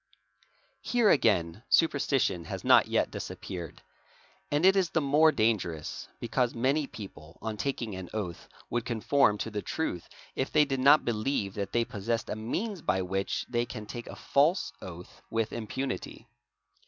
[0.81, 3.83] Here again superstition has not yet disappeared,
[4.49, 9.37] and it is the more dangerous because many people on taking an oath would conform
[9.37, 13.45] to the truth if they did not believe that they possessed a means by which
[13.47, 16.27] they ean take a false oath with impunity.